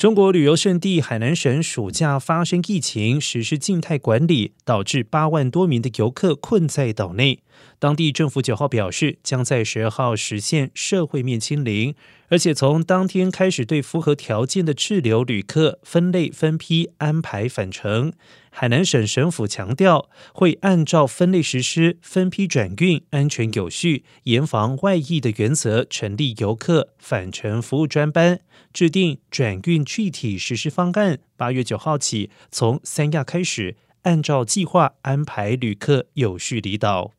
[0.00, 7.40] 中国旅游胜地海南省暑假发生疫情，实施静态管理，导致八万多名的游客困在岛内。
[7.78, 11.94] 当地政府九号表示，将在十二号实现社会面清零，
[12.30, 18.14] 而且从当天开始对符合条件的滞留旅客分类分批安排返程。
[18.48, 28.40] 海南省省府强调，会按照分类实施、分批转运、安全有序、严防外溢的原则，成立游客返程服务专班，
[28.72, 31.18] 制定转运具体实施方案。
[31.36, 37.10] 八月九号起，从三亚开始，按照计划安排旅客有序离岛。